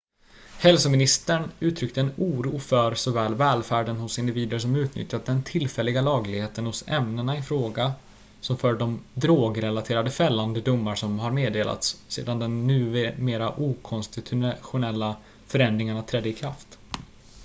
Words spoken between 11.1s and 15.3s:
har meddelats sedan de numera okonstitutionella